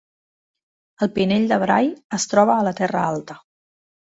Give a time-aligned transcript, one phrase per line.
[1.07, 3.37] El Pinell de Brai es troba a la Terra Alta